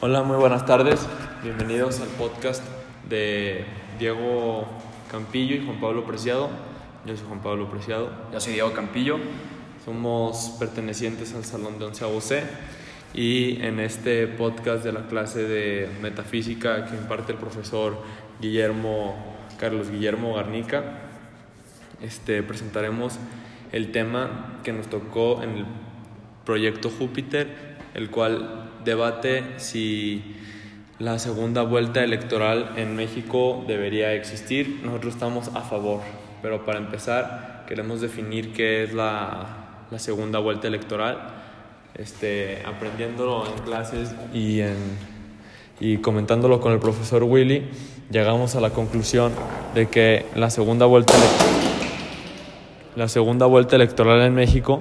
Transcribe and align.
Hola, 0.00 0.22
muy 0.22 0.36
buenas 0.36 0.64
tardes. 0.64 1.04
Bienvenidos 1.42 2.00
al 2.00 2.06
podcast 2.10 2.62
de 3.08 3.64
Diego 3.98 4.64
Campillo 5.10 5.56
y 5.56 5.66
Juan 5.66 5.80
Pablo 5.80 6.04
Preciado. 6.04 6.50
Yo 7.04 7.16
soy 7.16 7.26
Juan 7.26 7.42
Pablo 7.42 7.68
Preciado. 7.68 8.12
Yo 8.32 8.38
soy 8.38 8.52
Diego 8.52 8.72
Campillo. 8.72 9.18
Somos 9.84 10.54
pertenecientes 10.60 11.34
al 11.34 11.44
Salón 11.44 11.80
de 11.80 11.86
Once 11.86 12.04
C 12.20 12.44
y 13.12 13.60
en 13.60 13.80
este 13.80 14.28
podcast 14.28 14.84
de 14.84 14.92
la 14.92 15.08
clase 15.08 15.42
de 15.42 15.88
metafísica 16.00 16.84
que 16.84 16.94
imparte 16.94 17.32
el 17.32 17.38
profesor 17.38 18.00
Guillermo 18.40 19.16
Carlos 19.58 19.90
Guillermo 19.90 20.34
Garnica, 20.34 20.84
este, 22.00 22.44
presentaremos 22.44 23.18
el 23.72 23.90
tema 23.90 24.60
que 24.62 24.72
nos 24.72 24.86
tocó 24.86 25.42
en 25.42 25.50
el 25.50 25.66
proyecto 26.44 26.88
Júpiter, 26.88 27.48
el 27.94 28.10
cual 28.10 28.67
debate 28.88 29.44
si 29.58 30.34
la 30.98 31.18
segunda 31.18 31.62
vuelta 31.62 32.02
electoral 32.02 32.70
en 32.76 32.96
México 32.96 33.62
debería 33.68 34.14
existir. 34.14 34.80
Nosotros 34.82 35.14
estamos 35.14 35.48
a 35.54 35.60
favor, 35.60 36.00
pero 36.42 36.64
para 36.64 36.78
empezar 36.78 37.64
queremos 37.68 38.00
definir 38.00 38.54
qué 38.54 38.84
es 38.84 38.94
la, 38.94 39.84
la 39.90 39.98
segunda 39.98 40.38
vuelta 40.38 40.68
electoral, 40.68 41.18
este, 41.94 42.62
aprendiéndolo 42.64 43.44
en 43.46 43.62
clases 43.62 44.14
y, 44.32 44.60
en, 44.60 44.76
y 45.78 45.98
comentándolo 45.98 46.60
con 46.60 46.72
el 46.72 46.78
profesor 46.78 47.24
Willy, 47.24 47.68
llegamos 48.10 48.56
a 48.56 48.60
la 48.60 48.70
conclusión 48.70 49.32
de 49.74 49.86
que 49.88 50.24
la 50.34 50.48
segunda 50.48 50.86
vuelta 50.86 51.12
la 52.96 53.06
segunda 53.06 53.46
vuelta 53.46 53.76
electoral 53.76 54.22
en 54.22 54.34
México 54.34 54.80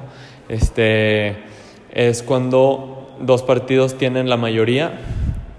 este, 0.49 1.35
es 1.91 2.23
cuando 2.23 3.06
dos 3.21 3.43
partidos 3.43 3.95
tienen 3.95 4.29
la 4.29 4.37
mayoría 4.37 4.99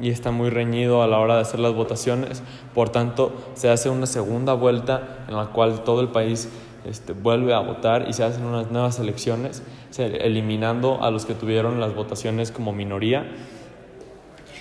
y 0.01 0.11
está 0.11 0.31
muy 0.31 0.51
reñido 0.51 1.03
a 1.03 1.07
la 1.07 1.19
hora 1.19 1.37
de 1.37 1.41
hacer 1.43 1.61
las 1.61 1.75
votaciones. 1.75 2.43
Por 2.75 2.89
tanto, 2.91 3.33
se 3.55 3.69
hace 3.69 3.91
una 3.91 4.07
segunda 4.07 4.55
vuelta 4.55 5.25
en 5.29 5.37
la 5.37 5.47
cual 5.47 5.83
todo 5.85 6.01
el 6.01 6.09
país 6.09 6.49
este, 6.85 7.13
vuelve 7.13 7.53
a 7.53 7.59
votar 7.59 8.07
y 8.09 8.13
se 8.13 8.25
hacen 8.25 8.45
unas 8.45 8.71
nuevas 8.71 8.99
elecciones, 8.99 9.63
eliminando 9.99 11.03
a 11.03 11.11
los 11.11 11.27
que 11.27 11.35
tuvieron 11.35 11.81
las 11.81 11.95
votaciones 11.95 12.53
como 12.53 12.73
minoría 12.73 13.27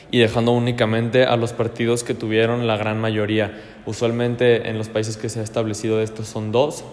y 0.09 0.19
dejando 0.19 0.51
únicamente 0.51 1.25
a 1.25 1.35
los 1.37 1.53
partidos 1.53 2.03
que 2.03 2.13
tuvieron 2.13 2.65
la 2.65 2.77
gran 2.77 2.99
mayoría. 2.99 3.61
Usualmente 3.85 4.69
en 4.69 4.77
los 4.77 4.89
países 4.89 5.17
que 5.17 5.29
se 5.29 5.41
ha 5.41 5.43
establecido 5.43 6.01
esto 6.01 6.23
son 6.23 6.51
dos 6.51 6.83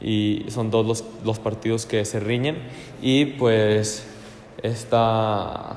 y 0.00 0.46
son 0.48 0.70
dos 0.70 0.86
los, 0.86 1.04
los 1.24 1.38
partidos 1.38 1.84
que 1.86 2.04
se 2.04 2.20
riñen 2.20 2.58
y 3.02 3.26
pues 3.26 4.06
esta, 4.64 5.76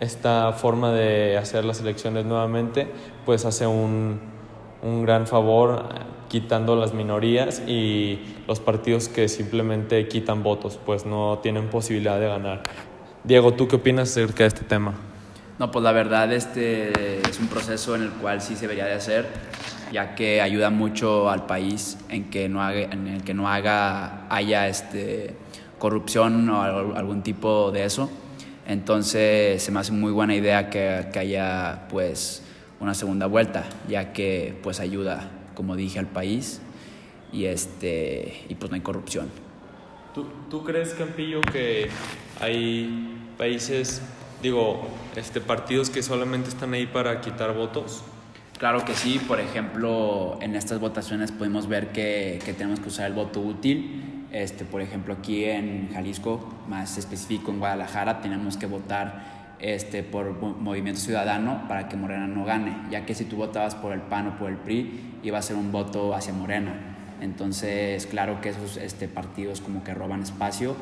esta 0.00 0.52
forma 0.54 0.90
de 0.90 1.36
hacer 1.36 1.66
las 1.66 1.80
elecciones 1.80 2.24
nuevamente, 2.24 2.88
pues 3.26 3.44
hace 3.44 3.66
un, 3.66 4.20
un 4.82 5.02
gran 5.02 5.26
favor 5.26 5.90
eh, 5.94 5.98
quitando 6.28 6.74
las 6.74 6.94
minorías 6.94 7.62
y 7.66 8.20
los 8.48 8.58
partidos 8.58 9.10
que 9.10 9.28
simplemente 9.28 10.08
quitan 10.08 10.42
votos, 10.42 10.80
pues 10.84 11.04
no 11.04 11.40
tienen 11.42 11.68
posibilidad 11.68 12.18
de 12.18 12.28
ganar. 12.28 12.62
Diego, 13.22 13.52
¿tú 13.52 13.68
qué 13.68 13.76
opinas 13.76 14.10
acerca 14.10 14.44
de 14.44 14.48
este 14.48 14.64
tema? 14.64 14.94
No, 15.58 15.70
pues 15.70 15.82
la 15.82 15.92
verdad 15.92 16.32
este 16.32 17.20
es 17.20 17.38
un 17.38 17.48
proceso 17.48 17.94
en 17.94 18.04
el 18.04 18.10
cual 18.12 18.40
sí 18.40 18.54
se 18.54 18.62
debería 18.62 18.86
de 18.86 18.94
hacer, 18.94 19.26
ya 19.92 20.14
que 20.14 20.40
ayuda 20.40 20.70
mucho 20.70 21.28
al 21.28 21.44
país 21.44 21.98
en 22.08 22.30
que 22.30 22.48
no 22.48 22.62
haga, 22.62 22.80
en 22.80 23.08
el 23.08 23.22
que 23.24 23.34
no 23.34 23.46
haga 23.46 24.26
haya 24.30 24.68
este 24.68 25.36
corrupción 25.78 26.48
o 26.48 26.62
algún 26.96 27.22
tipo 27.22 27.70
de 27.70 27.84
eso. 27.84 28.08
Entonces 28.66 29.62
se 29.62 29.70
me 29.70 29.80
hace 29.80 29.92
muy 29.92 30.12
buena 30.12 30.34
idea 30.34 30.70
que, 30.70 31.08
que, 31.12 31.18
haya 31.18 31.88
pues 31.88 32.42
una 32.80 32.94
segunda 32.94 33.26
vuelta, 33.26 33.64
ya 33.88 34.12
que 34.12 34.56
pues 34.62 34.80
ayuda, 34.80 35.30
como 35.54 35.76
dije, 35.76 35.98
al 35.98 36.06
país 36.06 36.60
y, 37.32 37.46
este, 37.46 38.44
y 38.48 38.54
pues 38.54 38.70
no 38.70 38.76
hay 38.76 38.82
corrupción. 38.82 39.28
¿Tú, 40.14 40.26
¿Tú 40.50 40.62
crees, 40.62 40.94
Campillo, 40.94 41.40
que 41.40 41.88
hay 42.40 43.16
países, 43.38 44.02
digo, 44.42 44.86
este, 45.16 45.40
partidos 45.40 45.90
que 45.90 46.02
solamente 46.02 46.48
están 46.48 46.74
ahí 46.74 46.86
para 46.86 47.20
quitar 47.20 47.54
votos? 47.54 48.02
Claro 48.58 48.84
que 48.84 48.94
sí, 48.94 49.18
por 49.26 49.40
ejemplo, 49.40 50.38
en 50.40 50.54
estas 50.54 50.78
votaciones 50.78 51.32
podemos 51.32 51.66
ver 51.66 51.88
que, 51.88 52.38
que 52.44 52.52
tenemos 52.52 52.78
que 52.78 52.88
usar 52.88 53.06
el 53.06 53.14
voto 53.14 53.40
útil 53.40 54.11
este, 54.32 54.64
por 54.64 54.80
ejemplo, 54.80 55.14
aquí 55.14 55.44
en 55.44 55.90
Jalisco, 55.92 56.40
más 56.66 56.96
específico 56.96 57.50
en 57.50 57.58
Guadalajara, 57.58 58.22
tenemos 58.22 58.56
que 58.56 58.66
votar 58.66 59.56
este, 59.58 60.02
por 60.02 60.40
Movimiento 60.40 61.00
Ciudadano 61.00 61.68
para 61.68 61.88
que 61.88 61.96
Morena 61.96 62.26
no 62.26 62.44
gane, 62.44 62.74
ya 62.90 63.04
que 63.04 63.14
si 63.14 63.26
tú 63.26 63.36
votabas 63.36 63.74
por 63.74 63.92
el 63.92 64.00
PAN 64.00 64.28
o 64.28 64.38
por 64.38 64.50
el 64.50 64.56
PRI, 64.56 65.18
iba 65.22 65.38
a 65.38 65.42
ser 65.42 65.56
un 65.56 65.70
voto 65.70 66.14
hacia 66.14 66.32
Morena. 66.32 66.72
Entonces, 67.20 68.06
claro 68.06 68.40
que 68.40 68.48
esos 68.48 68.78
este, 68.78 69.06
partidos 69.06 69.60
como 69.60 69.84
que 69.84 69.92
roban 69.94 70.22
espacio 70.22 70.74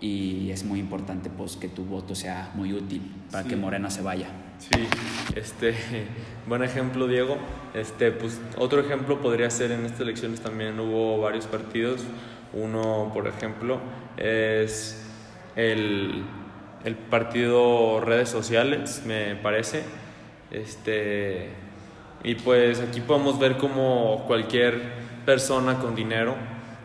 y 0.00 0.50
es 0.50 0.64
muy 0.64 0.80
importante 0.80 1.30
pues 1.30 1.56
que 1.56 1.68
tu 1.68 1.84
voto 1.84 2.14
sea 2.14 2.50
muy 2.54 2.72
útil 2.72 3.02
para 3.30 3.46
que 3.46 3.56
Morena 3.56 3.90
se 3.90 4.02
vaya. 4.02 4.28
Sí, 4.58 4.86
este, 5.34 5.74
buen 6.46 6.62
ejemplo 6.62 7.08
Diego. 7.08 7.36
Este, 7.74 8.12
pues, 8.12 8.40
otro 8.56 8.80
ejemplo 8.80 9.20
podría 9.20 9.50
ser 9.50 9.72
en 9.72 9.84
estas 9.84 10.00
elecciones 10.02 10.40
también 10.40 10.78
hubo 10.78 11.20
varios 11.20 11.46
partidos 11.46 12.02
uno, 12.54 13.10
por 13.12 13.26
ejemplo, 13.26 13.80
es 14.16 15.04
el, 15.56 16.24
el 16.84 16.94
partido 16.96 18.00
redes 18.00 18.28
sociales, 18.28 19.02
me 19.06 19.36
parece. 19.36 19.82
Este, 20.50 21.50
y 22.22 22.36
pues 22.36 22.80
aquí 22.80 23.00
podemos 23.00 23.38
ver 23.38 23.56
cómo 23.56 24.24
cualquier 24.26 24.80
persona 25.26 25.78
con 25.78 25.94
dinero 25.94 26.34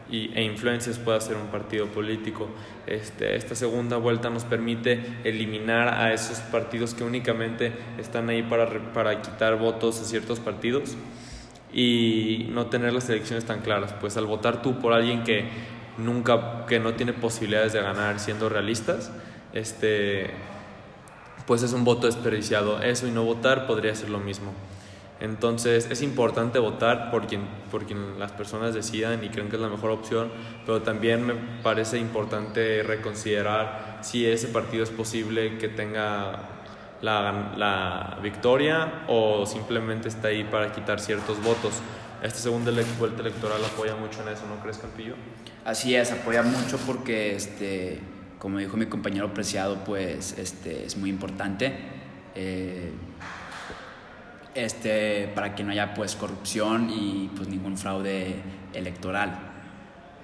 y, 0.09 0.31
e 0.33 0.43
influencias 0.43 0.97
puede 0.97 1.17
hacer 1.17 1.35
un 1.35 1.47
partido 1.47 1.85
político. 1.87 2.47
Este, 2.87 3.35
esta 3.35 3.53
segunda 3.53 3.97
vuelta 3.97 4.29
nos 4.29 4.43
permite 4.43 4.99
eliminar 5.23 5.89
a 5.89 6.13
esos 6.13 6.39
partidos 6.39 6.93
que 6.93 7.03
únicamente 7.03 7.73
están 7.99 8.29
ahí 8.29 8.41
para, 8.41 8.67
para 8.93 9.21
quitar 9.21 9.57
votos 9.57 10.01
a 10.01 10.05
ciertos 10.05 10.39
partidos 10.39 10.95
y 11.73 12.47
no 12.51 12.67
tener 12.67 12.93
las 12.93 13.09
elecciones 13.09 13.45
tan 13.45 13.61
claras. 13.61 13.93
Pues 13.93 14.17
al 14.17 14.25
votar 14.25 14.61
tú 14.61 14.79
por 14.79 14.93
alguien 14.93 15.23
que 15.23 15.49
nunca, 15.97 16.65
que 16.65 16.79
no 16.79 16.93
tiene 16.93 17.13
posibilidades 17.13 17.73
de 17.73 17.81
ganar 17.81 18.19
siendo 18.19 18.49
realistas, 18.49 19.11
este, 19.53 20.31
pues 21.45 21.63
es 21.63 21.73
un 21.73 21.83
voto 21.83 22.07
desperdiciado. 22.07 22.81
Eso 22.81 23.07
y 23.07 23.11
no 23.11 23.23
votar 23.23 23.67
podría 23.67 23.93
ser 23.95 24.09
lo 24.09 24.19
mismo. 24.19 24.53
Entonces 25.19 25.89
es 25.91 26.01
importante 26.01 26.59
votar 26.59 27.11
por 27.11 27.27
quien, 27.27 27.41
por 27.69 27.85
quien 27.85 28.19
las 28.19 28.31
personas 28.31 28.73
decidan 28.73 29.21
y 29.23 29.29
creen 29.29 29.49
que 29.49 29.57
es 29.57 29.61
la 29.61 29.67
mejor 29.67 29.91
opción, 29.91 30.31
pero 30.65 30.81
también 30.81 31.25
me 31.25 31.33
parece 31.61 31.97
importante 31.97 32.83
reconsiderar 32.83 33.99
si 34.01 34.25
ese 34.25 34.47
partido 34.47 34.83
es 34.83 34.89
posible 34.89 35.57
que 35.57 35.67
tenga 35.67 36.58
la, 37.01 37.53
la 37.57 38.19
victoria 38.21 39.03
o 39.07 39.45
simplemente 39.45 40.07
está 40.07 40.29
ahí 40.29 40.43
para 40.43 40.71
quitar 40.71 40.99
ciertos 40.99 41.41
votos. 41.41 41.73
Esta 42.21 42.39
segunda 42.39 42.71
vuelta 42.97 43.21
electoral 43.21 43.63
apoya 43.63 43.95
mucho 43.95 44.21
en 44.23 44.29
eso, 44.29 44.45
¿no 44.47 44.61
crees, 44.61 44.77
Campillo? 44.77 45.15
Así 45.63 45.95
es, 45.95 46.11
apoya 46.11 46.43
mucho 46.43 46.77
porque, 46.85 47.35
este, 47.35 47.99
como 48.39 48.57
dijo 48.57 48.75
mi 48.75 48.87
compañero 48.87 49.33
Preciado, 49.33 49.83
pues 49.85 50.37
este, 50.37 50.85
es 50.85 50.97
muy 50.97 51.09
importante. 51.09 51.73
Eh, 52.35 52.91
este, 54.55 55.31
para 55.35 55.55
que 55.55 55.63
no 55.63 55.71
haya 55.71 55.93
pues 55.93 56.15
corrupción 56.15 56.89
y 56.89 57.29
pues 57.35 57.47
ningún 57.47 57.77
fraude 57.77 58.35
electoral 58.73 59.39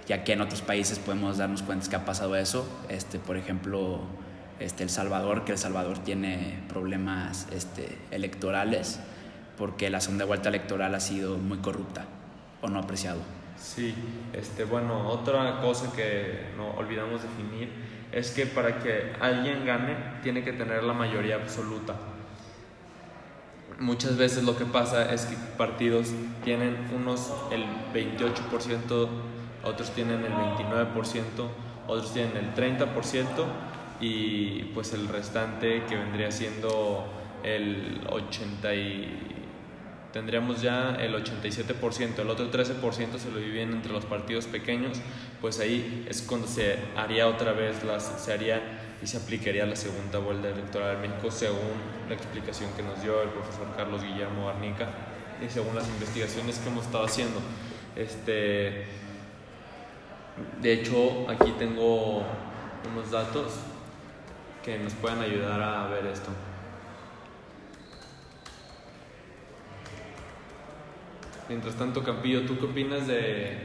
ya 0.08 0.24
que 0.24 0.34
en 0.34 0.42
otros 0.42 0.62
países 0.62 1.00
podemos 1.00 1.38
darnos 1.38 1.64
cuenta 1.64 1.90
que 1.90 1.96
ha 1.96 2.06
pasado 2.06 2.36
eso 2.36 2.68
este 2.90 3.20
por 3.20 3.38
ejemplo 3.38 4.02
este, 4.60 4.84
El 4.84 4.90
Salvador, 4.90 5.44
que 5.44 5.52
El 5.52 5.58
Salvador 5.58 6.00
tiene 6.00 6.64
problemas 6.70 7.48
este, 7.52 7.98
electorales 8.12 9.00
porque 9.58 9.90
la 9.90 10.02
segunda 10.02 10.26
vuelta 10.26 10.50
electoral 10.50 10.94
ha 10.96 11.00
sido 11.00 11.38
muy 11.38 11.60
corrupta 11.60 12.06
o 12.62 12.68
no 12.70 12.80
apreciado. 12.80 13.20
Sí, 13.58 13.96
este, 14.34 14.66
bueno, 14.66 15.08
otra 15.08 15.62
cosa 15.62 15.92
que 15.94 16.50
no 16.58 16.72
olvidamos 16.72 17.22
definir 17.22 17.70
es 18.12 18.32
que 18.32 18.46
para 18.46 18.80
que 18.80 19.14
alguien 19.20 19.66
gane 19.66 19.96
tiene 20.22 20.44
que 20.44 20.54
tener 20.54 20.84
la 20.84 20.94
mayoría 20.94 21.36
absoluta. 21.36 21.96
Muchas 23.80 24.18
veces 24.18 24.44
lo 24.44 24.58
que 24.58 24.66
pasa 24.66 25.12
es 25.14 25.26
que 25.26 25.36
partidos 25.58 26.12
tienen 26.44 26.78
unos 26.96 27.34
el 27.52 27.66
28%, 27.94 29.08
otros 29.64 29.92
tienen 29.92 30.24
el 30.24 30.32
29%, 30.32 30.94
otros 31.88 32.14
tienen 32.14 32.38
el 32.38 32.54
30% 32.54 32.86
y 34.00 34.64
pues 34.74 34.94
el 34.94 35.08
restante 35.08 35.84
que 35.86 35.96
vendría 35.96 36.32
siendo 36.32 37.06
el 37.44 38.02
80 38.10 38.76
y 38.76 39.36
tendríamos 40.12 40.62
ya 40.62 40.96
el 40.96 41.14
87%, 41.14 42.20
el 42.20 42.30
otro 42.30 42.50
13% 42.50 43.18
se 43.18 43.32
lo 43.32 43.38
dividen 43.38 43.74
entre 43.74 43.92
los 43.92 44.06
partidos 44.06 44.46
pequeños, 44.46 45.00
pues 45.42 45.60
ahí 45.60 46.06
es 46.10 46.22
cuando 46.22 46.48
se 46.48 46.78
haría 46.96 47.28
otra 47.28 47.52
vez 47.52 47.84
las, 47.84 48.22
se 48.22 48.32
haría 48.32 48.62
y 49.04 49.08
se 49.08 49.18
aplicaría 49.18 49.66
la 49.66 49.76
segunda 49.76 50.20
vuelta 50.20 50.50
electoral 50.50 50.96
en 50.96 51.02
México 51.02 51.30
según 51.30 51.74
la 52.08 52.16
explicación 52.16 52.72
que 52.78 52.84
nos 52.84 53.02
dio 53.04 53.22
el 53.22 53.30
profesor 53.30 53.68
Carlos 53.76 54.04
Guillermo 54.04 54.46
Barnica 54.46 54.88
y 55.46 55.50
según 55.50 55.76
las 55.76 55.88
investigaciones 55.90 56.60
que 56.60 56.70
hemos 56.70 56.86
estado 56.86 57.06
haciendo. 57.06 57.40
Este, 57.96 58.86
de 60.62 60.74
hecho, 60.74 61.30
aquí 61.30 61.54
tengo 61.60 62.24
unos 62.90 63.12
datos 63.12 63.52
que 64.66 64.80
nos 64.80 64.94
pueden 64.96 65.20
ayudar 65.20 65.62
a 65.62 65.88
ver 65.90 66.08
esto. 66.08 66.32
Mientras 71.48 71.76
tanto, 71.76 72.04
Campillo, 72.04 72.48
¿tú 72.48 72.58
qué 72.58 72.66
opinas 72.66 73.06
de, 73.06 73.60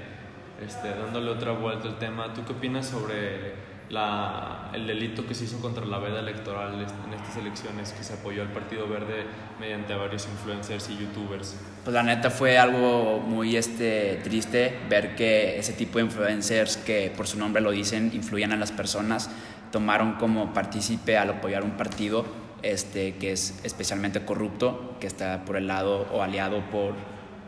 este, 0.62 0.90
dándole 0.90 1.30
otra 1.30 1.52
vuelta 1.52 1.88
al 1.88 1.98
tema, 1.98 2.34
¿tú 2.34 2.44
qué 2.44 2.52
opinas 2.52 2.86
sobre 2.86 3.54
la, 3.90 4.70
el 4.72 4.86
delito 4.86 5.26
que 5.26 5.34
se 5.34 5.44
hizo 5.44 5.60
contra 5.60 5.84
la 5.84 5.98
veda 5.98 6.20
electoral 6.20 6.74
en 6.74 7.14
estas 7.14 7.36
elecciones, 7.36 7.92
que 7.92 8.02
se 8.02 8.14
apoyó 8.14 8.42
al 8.42 8.52
Partido 8.52 8.88
Verde 8.88 9.26
mediante 9.58 9.94
varios 9.94 10.26
influencers 10.26 10.88
y 10.90 10.98
youtubers? 10.98 11.56
Pues 11.84 11.94
la 11.94 12.02
neta 12.02 12.30
fue 12.30 12.58
algo 12.58 13.18
muy 13.18 13.56
este, 13.56 14.20
triste 14.22 14.78
ver 14.88 15.16
que 15.16 15.58
ese 15.58 15.72
tipo 15.72 15.98
de 15.98 16.04
influencers 16.04 16.76
que 16.78 17.12
por 17.16 17.26
su 17.26 17.38
nombre 17.38 17.60
lo 17.60 17.70
dicen, 17.72 18.10
influían 18.14 18.52
a 18.52 18.56
las 18.56 18.72
personas, 18.72 19.30
tomaron 19.72 20.14
como 20.14 20.54
partícipe 20.54 21.18
al 21.18 21.30
apoyar 21.30 21.64
un 21.64 21.72
partido 21.72 22.24
este, 22.62 23.16
que 23.16 23.32
es 23.32 23.60
especialmente 23.64 24.24
corrupto, 24.24 24.96
que 25.00 25.06
está 25.06 25.44
por 25.44 25.56
el 25.56 25.66
lado 25.66 26.06
o 26.12 26.22
aliado 26.22 26.60
por 26.70 26.94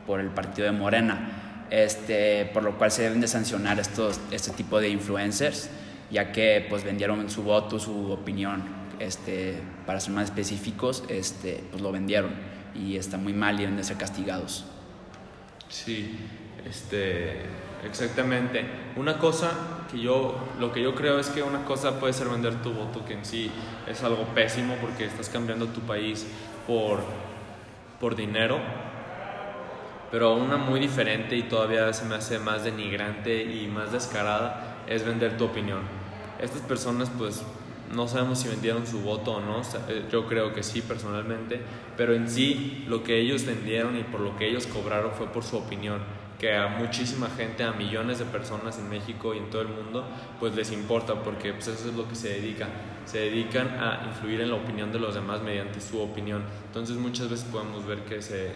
por 0.07 0.21
el 0.21 0.29
partido 0.29 0.67
de 0.67 0.73
Morena, 0.73 1.67
este, 1.71 2.47
por 2.53 2.63
lo 2.63 2.77
cual 2.77 2.91
se 2.91 3.03
deben 3.03 3.21
de 3.21 3.29
sancionar 3.29 3.79
estos, 3.79 4.21
este 4.31 4.51
tipo 4.53 4.81
de 4.81 4.89
influencers, 4.89 5.71
ya 6.13 6.31
que 6.31 6.65
pues 6.69 6.85
vendieron 6.85 7.29
su 7.31 7.43
voto, 7.43 7.79
su 7.79 8.13
opinión, 8.13 8.63
este, 8.99 9.59
para 9.87 9.99
ser 9.99 10.13
más 10.13 10.27
específicos, 10.27 11.05
este, 11.09 11.65
pues 11.71 11.83
lo 11.83 11.91
vendieron 11.91 12.33
y 12.75 12.97
está 12.97 13.17
muy 13.17 13.33
mal 13.33 13.57
y 13.57 13.61
deben 13.61 13.77
de 13.77 13.85
ser 13.85 13.97
castigados. 13.97 14.65
Sí, 15.69 16.19
este, 16.65 17.41
exactamente. 17.85 18.65
Una 18.97 19.19
cosa 19.19 19.87
que 19.91 19.99
yo, 19.99 20.39
lo 20.61 20.73
que 20.73 20.83
yo 20.83 20.95
creo 20.95 21.19
es 21.19 21.29
que 21.31 21.43
una 21.43 21.65
cosa 21.65 21.99
puede 21.99 22.13
ser 22.13 22.29
vender 22.29 22.63
tu 22.63 22.73
voto, 22.73 23.05
que 23.05 23.15
en 23.15 23.25
sí 23.25 23.51
es 23.89 24.03
algo 24.05 24.25
pésimo 24.35 24.77
porque 24.81 25.07
estás 25.07 25.29
cambiando 25.29 25.67
tu 25.67 25.81
país 25.81 26.27
por, 26.67 27.03
por 27.99 28.15
dinero 28.15 28.61
pero 30.13 30.35
una 30.35 30.59
muy 30.59 30.79
diferente 30.79 31.35
y 31.37 31.45
todavía 31.45 31.91
se 31.95 32.05
me 32.05 32.17
hace 32.17 32.39
más 32.39 32.65
denigrante 32.65 33.45
y 33.45 33.67
más 33.67 33.93
descarada 33.93 34.83
es 34.87 35.07
vender 35.07 35.39
tu 35.39 35.47
opinión. 35.47 36.02
Estas 36.43 36.61
personas 36.63 37.11
pues 37.17 37.43
no 37.95 38.09
sabemos 38.09 38.41
si 38.41 38.49
vendieron 38.49 38.87
su 38.87 39.01
voto 39.01 39.35
o 39.35 39.41
no, 39.41 39.61
eh, 39.89 40.07
yo 40.11 40.27
creo 40.27 40.53
que 40.53 40.63
sí 40.63 40.81
personalmente, 40.81 41.61
pero 41.97 42.15
en 42.15 42.29
sí 42.29 42.85
lo 42.89 43.03
que 43.03 43.19
ellos 43.19 43.45
vendieron 43.45 43.99
y 43.99 44.03
por 44.03 44.21
lo 44.21 44.37
que 44.37 44.49
ellos 44.49 44.67
cobraron 44.67 45.13
fue 45.13 45.27
por 45.27 45.45
su 45.45 45.59
opinión, 45.59 46.01
que 46.39 46.57
a 46.57 46.69
muchísima 46.69 47.29
gente, 47.29 47.65
a 47.65 47.73
millones 47.73 48.19
de 48.19 48.25
personas 48.25 48.79
en 48.79 48.89
México 48.89 49.35
y 49.35 49.39
en 49.39 49.51
todo 49.51 49.63
el 49.63 49.69
mundo, 49.69 50.05
pues 50.41 50.55
les 50.57 50.73
importa 50.73 51.23
porque 51.23 51.53
pues 51.53 51.69
eso 51.69 51.89
es 51.91 51.95
lo 51.95 52.09
que 52.09 52.15
se 52.15 52.31
dedica, 52.31 52.67
se 53.05 53.19
dedican 53.19 53.69
a 53.79 54.07
influir 54.09 54.41
en 54.41 54.51
la 54.51 54.57
opinión 54.57 54.91
de 54.91 54.99
los 54.99 55.15
demás 55.15 55.43
mediante 55.43 55.81
su 55.81 56.01
opinión. 56.01 56.43
Entonces 56.67 56.97
muchas 56.97 57.29
veces 57.29 57.47
podemos 57.51 57.87
ver 57.87 58.01
que 58.05 58.23
se, 58.23 58.51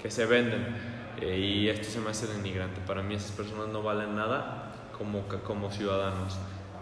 que 0.00 0.10
se 0.10 0.26
venden. 0.26 0.94
Eh, 1.20 1.38
y 1.38 1.68
esto 1.68 1.88
se 1.88 2.00
me 2.00 2.10
hace 2.10 2.26
denigrante. 2.26 2.80
Para 2.86 3.02
mí 3.02 3.14
esas 3.14 3.30
personas 3.32 3.68
no 3.68 3.82
valen 3.82 4.14
nada 4.14 4.72
como, 4.96 5.22
como 5.44 5.70
ciudadanos. 5.70 6.38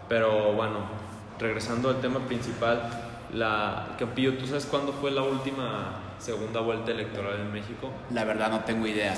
Pero 0.09 0.53
bueno, 0.53 0.79
regresando 1.39 1.89
al 1.89 2.01
tema 2.01 2.19
principal, 2.19 2.89
la 3.33 3.95
Campillo, 3.97 4.37
¿tú 4.37 4.45
sabes 4.47 4.65
cuándo 4.65 4.93
fue 4.93 5.11
la 5.11 5.23
última 5.23 6.15
segunda 6.19 6.59
vuelta 6.59 6.91
electoral 6.91 7.39
en 7.39 7.51
México? 7.51 7.89
La 8.11 8.23
verdad 8.23 8.49
no 8.49 8.59
tengo 8.61 8.85
idea. 8.87 9.13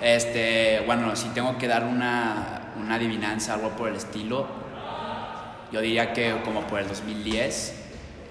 Este, 0.00 0.82
bueno, 0.84 1.14
si 1.16 1.28
tengo 1.30 1.56
que 1.58 1.68
dar 1.68 1.84
una, 1.84 2.72
una 2.76 2.96
adivinanza, 2.96 3.54
algo 3.54 3.70
por 3.70 3.88
el 3.88 3.96
estilo, 3.96 4.46
yo 5.70 5.80
diría 5.80 6.12
que 6.12 6.36
como 6.44 6.62
por 6.62 6.80
el 6.80 6.88
2010 6.88 7.82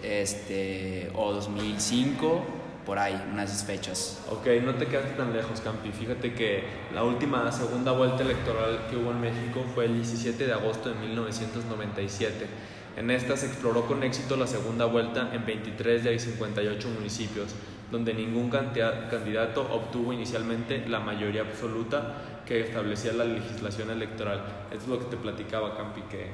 este, 0.03 1.11
o 1.15 1.31
2005 1.33 2.60
por 2.85 2.97
ahí, 2.97 3.19
unas 3.31 3.63
fechas. 3.63 4.23
Ok, 4.29 4.47
no 4.63 4.75
te 4.75 4.87
quedaste 4.87 5.11
tan 5.11 5.33
lejos, 5.33 5.61
Campi. 5.61 5.91
Fíjate 5.91 6.33
que 6.33 6.63
la 6.93 7.03
última 7.03 7.51
segunda 7.51 7.91
vuelta 7.91 8.23
electoral 8.23 8.87
que 8.89 8.97
hubo 8.97 9.11
en 9.11 9.21
México 9.21 9.63
fue 9.73 9.85
el 9.85 9.95
17 9.95 10.47
de 10.47 10.53
agosto 10.53 10.89
de 10.89 10.95
1997. 10.95 12.47
En 12.97 13.11
esta 13.11 13.37
se 13.37 13.45
exploró 13.45 13.85
con 13.87 14.03
éxito 14.03 14.35
la 14.35 14.47
segunda 14.47 14.85
vuelta 14.85 15.29
en 15.33 15.45
23 15.45 16.03
de 16.03 16.19
58 16.19 16.89
municipios, 16.89 17.55
donde 17.91 18.13
ningún 18.13 18.49
candidato 18.49 19.61
obtuvo 19.71 20.11
inicialmente 20.11 20.85
la 20.87 20.99
mayoría 20.99 21.41
absoluta 21.41 22.41
que 22.45 22.61
establecía 22.61 23.13
la 23.13 23.25
legislación 23.25 23.91
electoral. 23.91 24.43
Esto 24.71 24.83
es 24.83 24.87
lo 24.87 24.99
que 24.99 25.05
te 25.05 25.17
platicaba, 25.17 25.77
Campi, 25.77 26.01
que, 26.03 26.31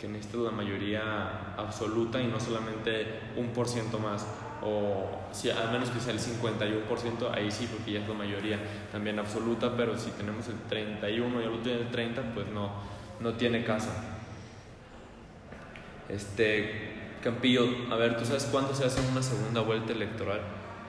que 0.00 0.08
necesitas 0.08 0.40
la 0.40 0.50
mayoría 0.50 1.54
absoluta 1.56 2.20
y 2.20 2.26
no 2.26 2.40
solamente 2.40 3.06
un 3.36 3.48
por 3.48 3.68
ciento 3.68 3.98
más 3.98 4.26
o 4.64 5.10
si 5.32 5.50
al 5.50 5.72
menos 5.72 5.90
que 5.90 6.00
sea 6.00 6.12
el 6.12 6.20
51%, 6.20 7.34
ahí 7.34 7.50
sí, 7.50 7.68
porque 7.70 7.92
ya 7.92 8.00
es 8.00 8.08
la 8.08 8.14
mayoría 8.14 8.58
también 8.90 9.18
absoluta, 9.18 9.72
pero 9.76 9.98
si 9.98 10.10
tenemos 10.10 10.46
el 10.48 10.58
31 10.68 11.40
y 11.40 11.44
el 11.44 11.48
otro 11.50 11.62
tiene 11.62 11.80
el 11.80 11.90
30, 11.90 12.22
pues 12.34 12.46
no, 12.48 12.70
no 13.20 13.32
tiene 13.34 13.64
casa. 13.64 13.90
Este, 16.08 16.92
Campillo, 17.22 17.66
a 17.90 17.96
ver, 17.96 18.16
¿tú 18.16 18.24
sabes 18.24 18.44
cuándo 18.44 18.74
se 18.74 18.84
hace 18.84 19.00
una 19.10 19.22
segunda 19.22 19.60
vuelta 19.60 19.92
electoral? 19.92 20.40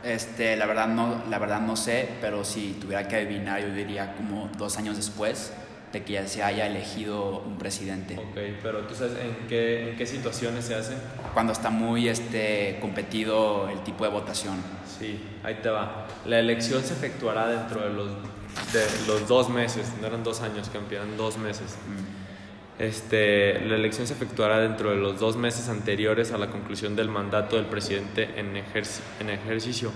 Este, 0.03 0.57
la 0.57 0.65
verdad 0.65 0.87
no, 0.87 1.23
la 1.29 1.39
verdad 1.39 1.61
no 1.61 1.75
sé, 1.75 2.09
pero 2.19 2.43
si 2.43 2.73
tuviera 2.73 3.07
que 3.07 3.17
adivinar, 3.17 3.61
yo 3.61 3.73
diría 3.73 4.15
como 4.15 4.49
dos 4.57 4.77
años 4.77 4.97
después 4.97 5.53
de 5.93 6.03
que 6.03 6.13
ya 6.13 6.27
se 6.27 6.41
haya 6.41 6.65
elegido 6.65 7.43
un 7.45 7.59
presidente. 7.59 8.17
Ok, 8.17 8.57
pero 8.63 8.79
¿tú 8.79 8.95
sabes 8.95 9.13
en 9.13 9.47
qué, 9.47 9.91
en 9.91 9.95
qué 9.95 10.07
situaciones 10.07 10.65
se 10.65 10.73
hace? 10.73 10.95
Cuando 11.33 11.53
está 11.53 11.69
muy 11.69 12.09
este, 12.09 12.79
competido 12.81 13.69
el 13.69 13.79
tipo 13.83 14.03
de 14.03 14.09
votación. 14.09 14.55
Sí, 14.99 15.19
ahí 15.43 15.59
te 15.61 15.69
va. 15.69 16.07
La 16.25 16.39
elección 16.39 16.83
se 16.83 16.93
efectuará 16.93 17.47
dentro 17.47 17.81
de 17.81 17.93
los, 17.93 18.09
de 18.09 19.07
los 19.07 19.27
dos 19.27 19.49
meses, 19.49 19.93
no 20.01 20.07
eran 20.07 20.23
dos 20.23 20.41
años, 20.41 20.67
campeón, 20.69 21.15
dos 21.15 21.37
meses. 21.37 21.77
Mm. 21.87 22.81
Este, 22.81 23.61
la 23.61 23.75
elección 23.75 24.07
se 24.07 24.13
efectuará 24.13 24.57
dentro 24.57 24.89
de 24.89 24.95
los 24.95 25.19
dos 25.19 25.37
meses 25.37 25.69
anteriores 25.69 26.31
a 26.31 26.39
la 26.39 26.47
conclusión 26.47 26.95
del 26.95 27.07
mandato 27.07 27.55
del 27.55 27.67
presidente 27.67 28.29
en, 28.35 28.57
en 28.57 29.29
ejercicio 29.29 29.91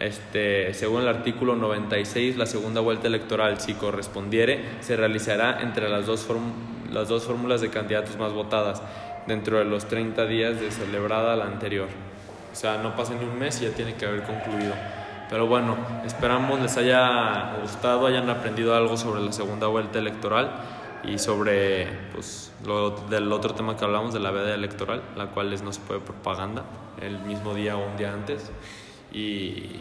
este, 0.00 0.72
según 0.72 1.02
el 1.02 1.08
artículo 1.08 1.56
96, 1.56 2.36
la 2.36 2.46
segunda 2.46 2.80
vuelta 2.80 3.06
electoral, 3.06 3.60
si 3.60 3.74
correspondiere, 3.74 4.64
se 4.80 4.96
realizará 4.96 5.60
entre 5.60 5.88
las 5.90 6.06
dos, 6.06 6.26
las 6.90 7.08
dos 7.08 7.24
fórmulas 7.24 7.60
de 7.60 7.68
candidatos 7.68 8.16
más 8.16 8.32
votadas 8.32 8.82
dentro 9.26 9.58
de 9.58 9.66
los 9.66 9.86
30 9.88 10.24
días 10.26 10.58
de 10.58 10.70
celebrada 10.70 11.36
la 11.36 11.44
anterior. 11.44 11.88
O 12.50 12.56
sea, 12.56 12.78
no 12.78 12.96
pasa 12.96 13.14
ni 13.14 13.24
un 13.24 13.38
mes 13.38 13.60
y 13.60 13.66
ya 13.66 13.72
tiene 13.72 13.94
que 13.94 14.06
haber 14.06 14.22
concluido. 14.22 14.72
Pero 15.28 15.46
bueno, 15.46 15.76
esperamos 16.04 16.60
les 16.60 16.76
haya 16.78 17.56
gustado, 17.60 18.06
hayan 18.06 18.28
aprendido 18.30 18.74
algo 18.74 18.96
sobre 18.96 19.20
la 19.20 19.32
segunda 19.32 19.68
vuelta 19.68 19.98
electoral 19.98 20.50
y 21.04 21.18
sobre 21.18 21.86
pues, 22.12 22.52
del 23.08 23.32
otro 23.32 23.54
tema 23.54 23.76
que 23.76 23.84
hablamos 23.84 24.12
de 24.12 24.20
la 24.20 24.30
veda 24.30 24.54
electoral, 24.54 25.02
la 25.16 25.26
cual 25.26 25.52
es 25.52 25.62
no 25.62 25.72
se 25.72 25.80
puede 25.82 26.00
propaganda 26.00 26.64
el 27.00 27.18
mismo 27.20 27.54
día 27.54 27.76
o 27.76 27.86
un 27.86 27.96
día 27.96 28.12
antes. 28.12 28.50
Y, 29.12 29.80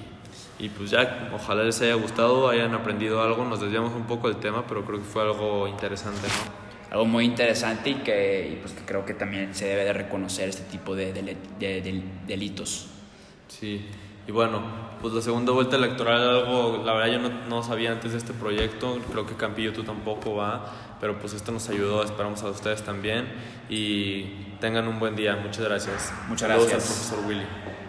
y 0.60 0.70
pues 0.70 0.92
ya, 0.92 1.30
ojalá 1.34 1.64
les 1.64 1.82
haya 1.82 1.96
gustado, 1.96 2.50
hayan 2.50 2.74
aprendido 2.74 3.22
algo, 3.24 3.46
nos 3.46 3.62
desviamos 3.62 3.94
un 3.94 4.06
poco 4.06 4.28
del 4.28 4.38
tema, 4.38 4.66
pero 4.68 4.84
creo 4.84 5.00
que 5.00 5.06
fue 5.06 5.22
algo 5.22 5.68
interesante, 5.68 6.28
¿no? 6.28 6.70
Algo 6.92 7.06
muy 7.06 7.24
interesante 7.24 7.92
y 7.92 7.96
que, 7.96 8.60
pues 8.62 8.74
que 8.74 8.84
creo 8.84 9.06
que 9.06 9.14
también 9.14 9.54
se 9.54 9.66
debe 9.66 9.86
de 9.86 9.94
reconocer 9.94 10.50
este 10.50 10.64
tipo 10.64 10.96
de, 10.96 11.14
de, 11.14 12.04
delitos. 12.28 12.88
Sí, 13.48 13.86
y 14.28 14.32
bueno, 14.32 14.62
pues 15.02 15.14
la 15.14 15.22
segunda 15.22 15.54
vuelta 15.54 15.78
electoral, 15.78 16.28
algo, 16.28 16.82
la 16.84 16.94
verdad 16.94 17.14
yo 17.14 17.20
no, 17.20 17.30
no, 17.48 17.64
sabía 17.64 17.92
antes 17.92 18.12
de 18.12 18.18
este 18.18 18.34
proyecto, 18.34 19.00
creo 19.12 19.26
que 19.26 19.36
Campillo 19.36 19.72
tú 19.72 19.84
tampoco 19.84 20.36
va, 20.36 20.98
pero 21.00 21.20
pues 21.20 21.34
esto 21.34 21.52
nos 21.52 21.70
ayudó, 21.70 22.04
esperamos 22.04 22.44
a 22.44 22.50
ustedes 22.50 22.84
también 22.84 23.28
y 23.70 24.24
tengan 24.60 24.88
un 24.88 25.00
buen 25.00 25.16
día, 25.16 25.36
muchas 25.36 25.66
gracias. 25.66 26.12
Muchas 26.28 26.50
gracias. 26.50 26.74
al 26.74 26.80
profesor 26.80 27.26
Willy. 27.28 27.89